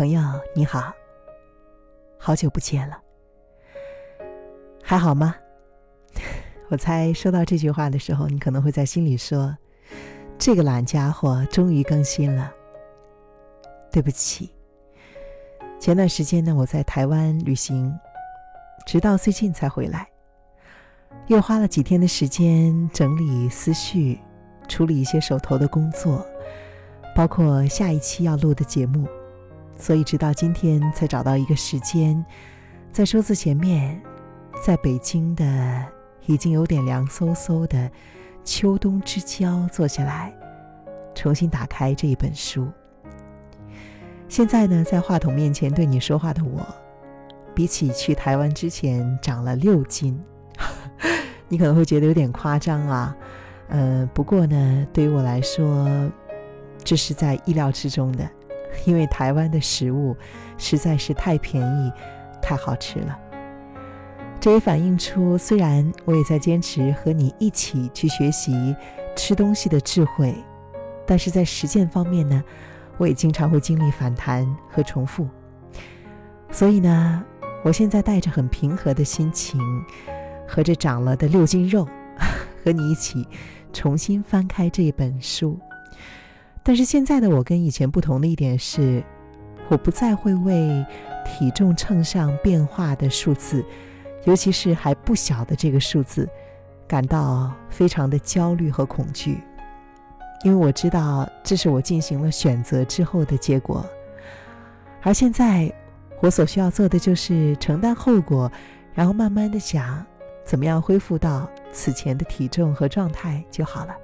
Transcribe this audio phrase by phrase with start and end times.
[0.00, 0.22] 朋友，
[0.54, 0.94] 你好，
[2.18, 2.98] 好久不见了，
[4.82, 5.36] 还好吗？
[6.70, 9.54] 我猜收到这句话的时候，你可能会在心里说
[10.40, 12.50] ：“这个懒家伙终于更新了。”
[13.92, 14.50] 对不起，
[15.78, 17.94] 前段时间呢，我在台湾旅行，
[18.86, 20.08] 直到最近才回来，
[21.26, 24.18] 又花了几天的时间整理思绪，
[24.66, 26.26] 处理一些手头的工作，
[27.14, 29.06] 包括下一期要录的节目。
[29.80, 32.22] 所以，直到今天才找到一个时间，
[32.92, 33.98] 在桌子前面，
[34.62, 35.82] 在北京的
[36.26, 37.90] 已经有点凉飕飕的
[38.44, 40.32] 秋冬之交坐下来，
[41.14, 42.68] 重新打开这一本书。
[44.28, 46.60] 现在呢，在话筒面前对你说话的我，
[47.54, 50.22] 比起去台湾之前长了六斤，
[51.48, 53.16] 你可能会觉得有点夸张啊。
[53.68, 55.88] 呃，不过呢，对于我来说，
[56.84, 58.28] 这是在意料之中的。
[58.84, 60.16] 因为台湾的食物
[60.58, 61.92] 实在是太便宜、
[62.40, 63.18] 太好吃了，
[64.40, 68.74] 这也反映出，虽然我也在坚持和你一起去学习
[69.14, 70.34] 吃东西的智慧，
[71.06, 72.42] 但是在实践方面呢，
[72.96, 75.28] 我也经常会经历反弹和重复。
[76.50, 77.24] 所以呢，
[77.62, 79.60] 我现在带着很平和的心情，
[80.48, 81.86] 和这长了的六斤肉，
[82.64, 83.26] 和你一起
[83.72, 85.58] 重新翻开这本书。
[86.70, 89.02] 但是现在的我跟以前不同的一点是，
[89.68, 90.86] 我不再会为
[91.26, 93.64] 体重秤上变化的数字，
[94.22, 96.28] 尤其是还不小的这个数字，
[96.86, 99.42] 感到非常的焦虑和恐惧，
[100.44, 103.84] 因为我知道这是我进行了选择之后的结果。
[105.02, 105.72] 而现在，
[106.20, 108.48] 我所需要做的就是承担后果，
[108.94, 110.06] 然后慢慢的想
[110.44, 113.96] 怎么样恢复到此前的体重和状态就好了。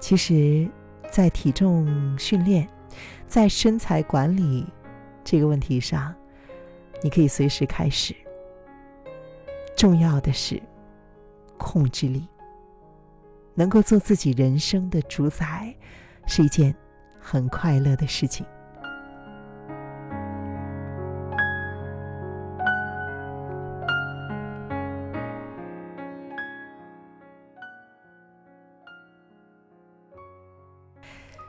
[0.00, 0.68] 其实。
[1.10, 2.68] 在体重训练，
[3.26, 4.66] 在身材管理
[5.24, 6.14] 这个问题上，
[7.02, 8.14] 你可以随时开始。
[9.76, 10.60] 重要的是
[11.56, 12.26] 控制力，
[13.54, 15.74] 能够做自己人生的主宰，
[16.26, 16.74] 是一件
[17.20, 18.44] 很快乐的事情。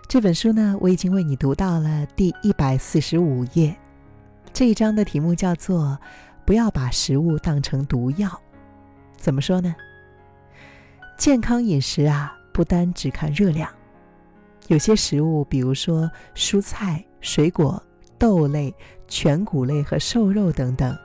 [0.09, 3.77] 这本书呢，我已经为你读到了第一百四十五页。
[4.51, 5.99] 这一章的题目叫做
[6.47, 8.41] “不要把食物当成毒药”。
[9.15, 9.75] 怎么说呢？
[11.15, 13.69] 健康饮食啊，不单只看热量，
[14.67, 17.79] 有些食物，比如说蔬菜、水果、
[18.17, 18.73] 豆类、
[19.07, 20.97] 全谷类和瘦肉等等，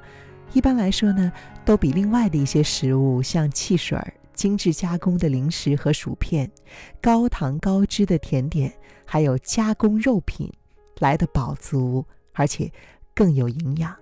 [0.54, 1.30] 一般来说呢，
[1.62, 3.98] 都比另外的一些食物，像汽水、
[4.32, 6.50] 精致加工的零食和薯片、
[7.02, 8.72] 高糖高脂的甜点。
[9.04, 10.52] 还有加工肉品
[10.98, 12.70] 来的饱足，而且
[13.14, 13.94] 更有营养，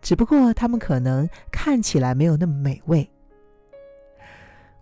[0.00, 3.08] 只不过它们可能看起来没有那么美味。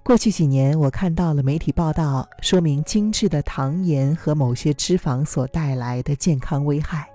[0.03, 7.09] 过去几年，我看到了媒体报道，说明精致的糖盐和某些脂肪所带来的健康危害。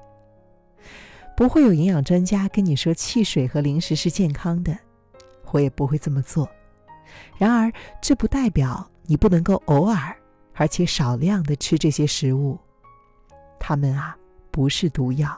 [1.36, 4.78] 不会有营养专家跟你说汽水和零食是健康的，
[5.52, 6.48] 我也不会这么做。
[7.38, 7.72] 然而，
[8.02, 10.16] 这不代表你不能够偶尔。
[10.56, 12.58] 而且少量的吃这些食物，
[13.60, 14.18] 它们啊
[14.52, 15.38] 不是毒药，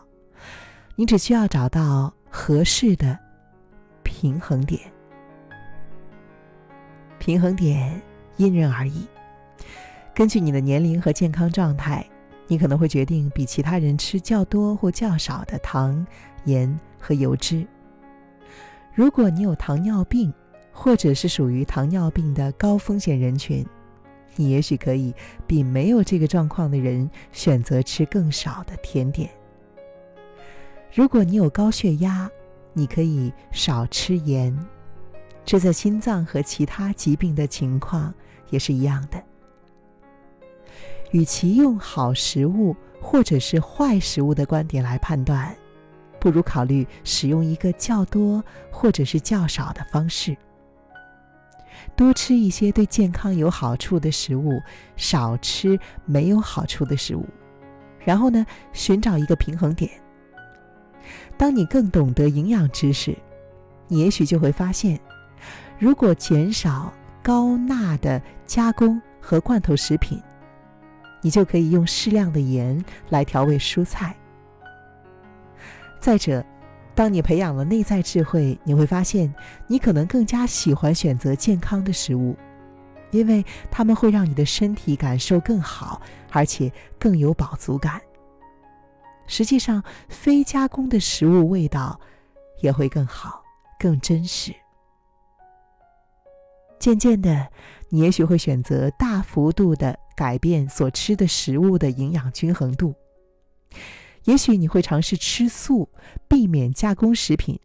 [0.96, 3.18] 你只需要找到合适的
[4.04, 4.80] 平衡点。
[7.18, 8.00] 平衡点
[8.38, 9.06] 因人而异，
[10.14, 12.08] 根据你的年龄和健康状态，
[12.48, 16.06] 你可能会决定比其他人吃较多或较少的糖、
[16.46, 17.66] 盐和油脂。
[18.94, 20.32] 如果你有糖尿病，
[20.72, 23.66] 或者是属于糖尿病的高风险人群。
[24.38, 25.14] 你也许可以
[25.46, 29.30] 比没有这个状况的人选择吃更少的甜点。
[30.94, 32.30] 如果你有高血压，
[32.74, 34.58] 你可以少吃盐，
[35.44, 38.14] 这在心脏和其他疾病的情况
[38.50, 39.22] 也是一样的。
[41.12, 45.56] 与其用好食物或者是坏食物的观点来判断，
[46.20, 50.36] 不如考虑使用一个较多或者是较少的方式。
[51.96, 54.62] 多吃一些对健康有好处的食物，
[54.96, 57.26] 少吃没有好处的食物，
[58.04, 59.90] 然后呢，寻找一个平衡点。
[61.38, 63.16] 当你更懂得营养知识，
[63.88, 65.00] 你也许就会发现，
[65.80, 66.92] 如果减少
[67.22, 70.22] 高钠的加工和罐头食品，
[71.22, 74.16] 你就可以用适量的盐来调味蔬菜。
[76.00, 76.46] 再者，
[76.98, 79.32] 当你培养了内在智慧，你会发现，
[79.68, 82.36] 你可能更加喜欢选择健康的食物，
[83.12, 86.02] 因为它们会让你的身体感受更好，
[86.32, 88.02] 而且更有饱足感。
[89.28, 92.00] 实际上非加工的食物味道
[92.64, 93.44] 也会更好、
[93.80, 94.52] 更真实。
[96.80, 97.48] 渐渐的，
[97.90, 102.96] 你也许会选择大幅度的改变所吃的食物的营养均衡度。
[104.28, 105.90] 也许你会尝试吃素，
[106.28, 107.58] 避免加工食品，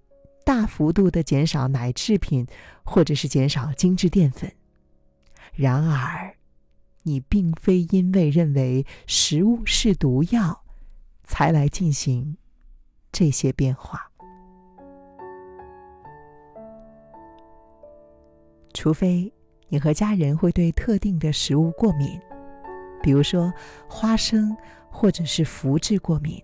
[0.44, 2.47] 大幅度的减少奶制品，
[2.85, 4.50] 或者是减少精致淀粉。
[5.55, 6.37] 然而，
[7.03, 10.62] 你并非因为认为食物是毒药，
[11.25, 12.37] 才来进行
[13.11, 14.08] 这些变化。
[18.73, 19.32] 除非
[19.69, 22.20] 你和家人会对特定的食物过敏，
[23.03, 23.53] 比如说
[23.88, 24.56] 花生
[24.88, 26.41] 或者是麸质过敏。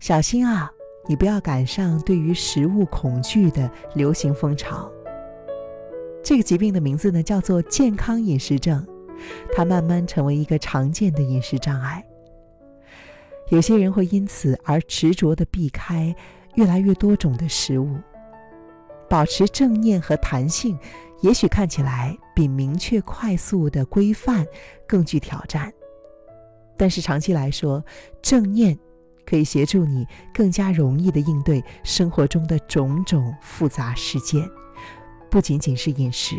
[0.00, 0.72] 小心啊，
[1.06, 4.90] 你不要赶上对于食物恐惧的流行风潮。
[6.24, 8.84] 这个疾病的名字呢叫做健康饮食症，
[9.54, 12.02] 它慢慢成为一个常见的饮食障碍。
[13.50, 16.14] 有些人会因此而执着的避开
[16.54, 17.94] 越来越多种的食物。
[19.06, 20.78] 保持正念和弹性，
[21.20, 24.46] 也许看起来比明确快速的规范
[24.86, 25.70] 更具挑战，
[26.78, 27.84] 但是长期来说，
[28.22, 28.78] 正念
[29.30, 30.04] 可以协助你
[30.34, 34.44] 更加容易的应对生活中的种种复杂事件，
[35.30, 36.34] 不仅仅是饮食。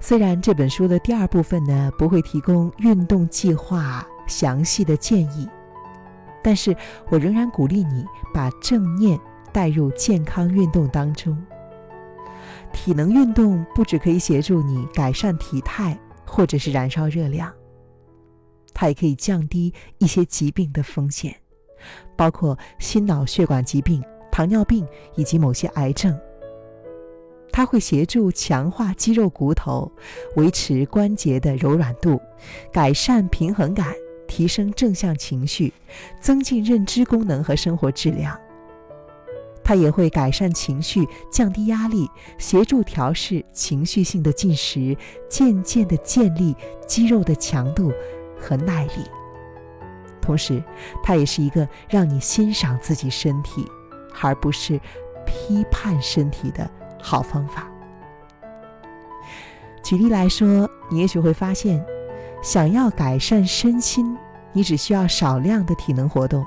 [0.00, 5.48] 虽然这本书的第二部分呢不会提供运动计划详细的建议，
[6.44, 6.76] 但是
[7.10, 9.18] 我仍然鼓励你把正念。
[9.50, 11.36] 带入健康运动当中，
[12.70, 17.50] 体能运动不只可以协助你改善体态或者是燃烧热量，
[18.72, 21.34] 它也可以降低一些疾病的风险，
[22.16, 24.86] 包括心脑血管疾病、糖尿病
[25.16, 26.18] 以及某些癌症。
[27.50, 29.90] 它会协助强化肌肉骨头，
[30.36, 32.20] 维持关节的柔软度，
[32.72, 33.92] 改善平衡感，
[34.28, 35.72] 提升正向情绪，
[36.20, 38.38] 增进认知功能和生活质量。
[39.64, 44.96] 它也会改善情绪，降低压力，协助调试情绪性的进食，
[45.28, 46.54] 渐渐地建立
[46.86, 47.92] 肌肉的强度
[48.40, 49.04] 和耐力。
[50.20, 50.62] 同时，
[51.02, 53.66] 它也是一个让你欣赏自己身体，
[54.22, 54.78] 而不是
[55.24, 56.68] 批判身体的
[57.02, 57.66] 好方法。
[59.82, 61.82] 举例来说，你也许会发现，
[62.42, 64.18] 想要改善身心，
[64.52, 66.44] 你只需要少量的体能活动。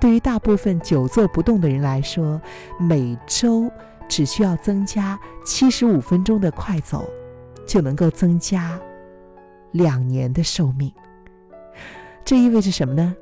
[0.00, 2.40] 对于大部分久坐不动的人来说，
[2.76, 3.70] 每周
[4.08, 7.08] 只需要增加七十五分钟的快走，
[7.68, 8.76] 就能够增加
[9.72, 10.92] 两年的寿命。
[12.24, 13.14] 这意味着什么呢？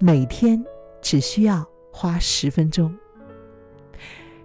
[0.00, 0.62] 每天
[1.00, 2.94] 只需要花十分钟。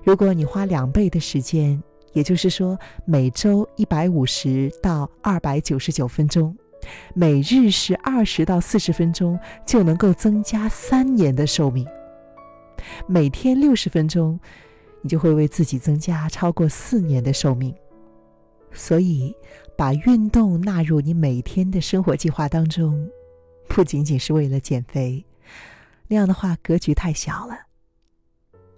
[0.03, 1.81] 如果你花两倍的时间，
[2.13, 6.55] 也就是说每周一百五十到二百九十九分钟。
[7.15, 11.87] 每日是二十到四十分钟，就能够增加三年的寿命。
[13.07, 14.39] 每天六十分钟，
[15.01, 17.73] 你就会为自己增加超过四年的寿命。
[18.75, 19.33] 所以，
[19.77, 23.09] 把运动纳入你每天的生活计划当中，
[23.69, 25.25] 不仅仅是为了减肥，
[26.07, 27.57] 那样的话格局太小了。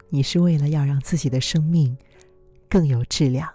[0.10, 1.98] 你是为了要让自己的生命
[2.70, 3.50] 更有质量。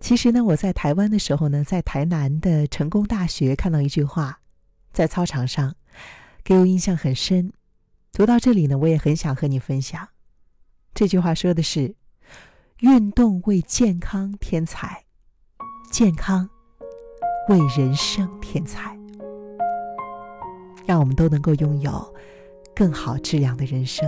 [0.00, 4.40] 其实呢，我在台湾的时候呢，在台南的成功大学看到一句话，
[4.92, 5.74] 在操场上，
[6.42, 7.52] 给我印象很深。
[8.12, 10.08] 读到这里呢，我也很想和你分享。
[10.94, 11.94] 这句话说的是：
[12.80, 15.06] 运动为健康添彩，
[15.90, 16.46] 健康
[17.48, 18.94] 为人生添彩，
[20.84, 22.14] 让我们都能够拥有
[22.74, 24.06] 更好质量的人生。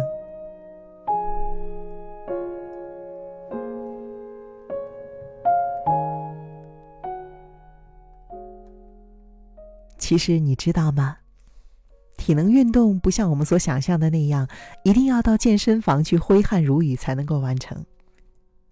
[9.96, 11.16] 其实你知道吗？
[12.18, 14.46] 体能运动不像我们所想象的那样，
[14.82, 17.86] 一定要到健身房去挥汗如雨才能够完成。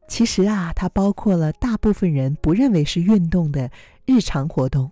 [0.08, 3.70] 其实啊，它包括了大部分人不认为是运动的
[4.04, 4.90] 日常活动。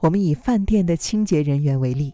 [0.00, 2.12] 我们以饭店的清洁人员为例，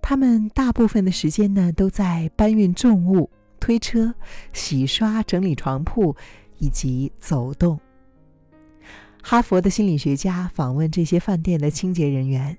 [0.00, 4.14] 他们大部分的时间呢都在搬运重物、推车、
[4.52, 6.14] 洗刷、整理床铺
[6.58, 7.78] 以及走动。
[9.22, 12.56] 哈佛的心理学家访问这些饭店的清洁人员，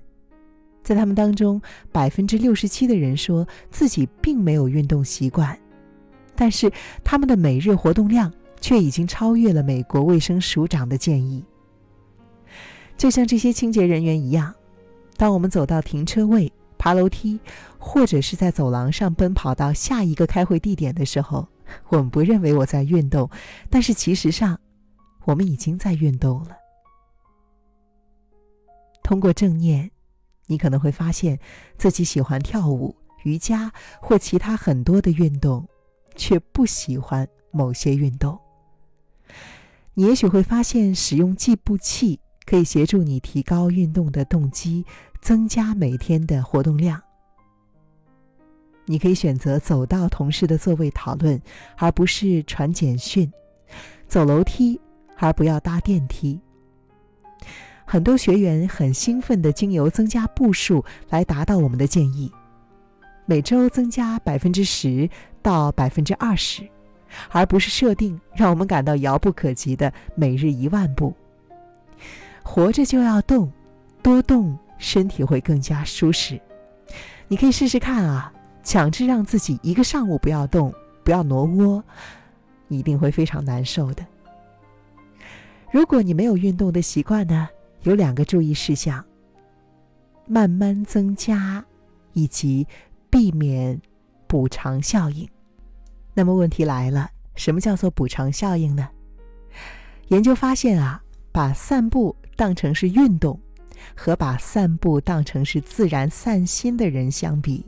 [0.84, 5.58] 在他们当中，百分之六十七的人说自己并没有运动习惯，
[6.34, 6.70] 但是
[7.02, 11.44] 他们的每日活动量却已经超越了美国卫生署长的建议。
[12.96, 14.54] 就像这些清洁人员一样，
[15.16, 17.38] 当我们走到停车位、爬楼梯，
[17.78, 21.48] 或者是在走廊上奔跑到下一个开会地点的时候，
[21.88, 23.28] 我们不认为我在运动，
[23.70, 24.58] 但是其实上。
[25.24, 26.56] 我们已经在运动了。
[29.04, 29.88] 通过正念，
[30.48, 31.38] 你可能会发现
[31.78, 35.68] 自己喜欢跳舞、瑜伽或其他很多的运动，
[36.16, 38.38] 却不喜欢某些运动。
[39.94, 44.84] 你也许会发现，使用计步器可以协助你提高运动的动机，
[45.20, 47.00] 增加每天的活动量。
[48.86, 51.40] 你可以选择走到同事的座位讨论，
[51.76, 53.30] 而不是传简讯；
[54.08, 54.80] 走楼梯，
[55.18, 56.40] 而不要搭电梯。
[57.84, 62.32] 很多学员很兴奋的经由增加步数来达到我们的建议：
[63.24, 65.08] 每周增加百分之十
[65.40, 66.68] 到百分之二十，
[67.30, 71.14] 而不是设定让我们感到遥不可及的每日一万步。
[72.42, 73.50] 活着就要动，
[74.02, 76.40] 多动身体会更加舒适。
[77.28, 78.32] 你可以试试看啊！
[78.64, 81.82] 强制让自己一个上午不要动，不要挪窝，
[82.68, 84.04] 你一定会非常难受的。
[85.70, 87.48] 如果你没有运动的习惯呢，
[87.82, 89.04] 有两个注意事项：
[90.26, 91.64] 慢慢增加，
[92.12, 92.66] 以及
[93.12, 93.78] 避免
[94.26, 95.28] 补偿效应。
[96.14, 98.88] 那么问题来了，什么叫做补偿效应呢？
[100.08, 103.38] 研究发现啊，把散步当成是运动，
[103.94, 107.66] 和把散步当成是自然散心的人相比。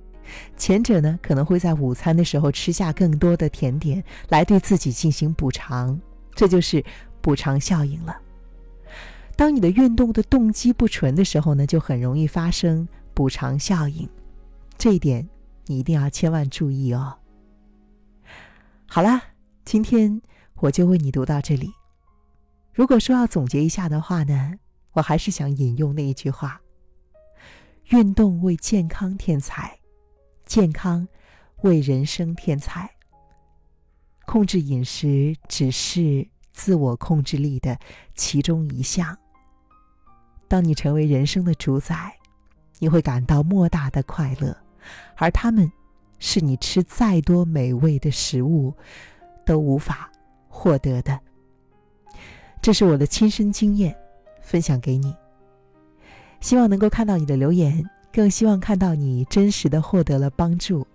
[0.57, 6.01] 前者呢，可能会在午餐的时候吃下更多的甜点，来对自己进行补偿，
[6.35, 6.83] 这就是
[7.21, 8.17] 补偿效应了。
[9.37, 14.09] 当你的运动的动机不纯的时候呢，就很容易发生补偿效应，
[14.77, 15.29] 这一点
[15.67, 17.19] 你一定要千万注意哦。
[18.87, 19.23] 好啦，
[19.65, 20.21] 今天
[20.57, 21.73] 我就为你读到这里。
[22.73, 24.55] 如果说要总结一下的话呢，
[24.93, 26.61] 我还是想引用那一句话：
[27.91, 29.79] 运动为健康添彩。
[30.45, 31.09] 健康
[31.63, 32.91] 为人生添彩。
[34.27, 37.79] 控制饮食只是自我控制力的
[38.15, 39.17] 其中一项。
[40.47, 42.17] 当你成为人生的主宰，
[42.79, 44.57] 你会感到莫大的快乐，
[45.17, 45.71] 而他们，
[46.19, 48.75] 是你吃再多美味的食物
[49.45, 50.11] 都无法
[50.49, 51.19] 获得的。
[52.63, 53.95] 这是我的亲身经验，
[54.41, 55.15] 分享给你。
[56.41, 57.85] 希望能够看到你的留言。
[58.13, 60.87] 更希望看到你真实的获得了帮助，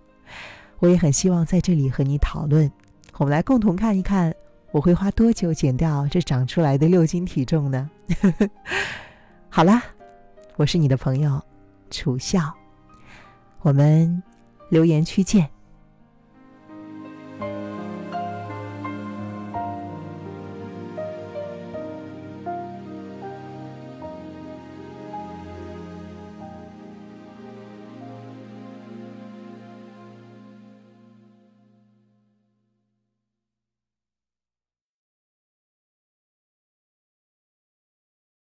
[0.80, 2.72] 我也很希望在这里和你讨论。
[3.18, 4.34] 我们来共同看一看，
[4.72, 7.90] 我会花多久减掉这长出来的六斤体重呢？
[9.52, 9.84] 好啦，
[10.56, 11.44] 我是你的朋友
[11.92, 12.56] 楚笑，
[13.62, 14.22] 我们
[14.70, 15.50] 留言区见。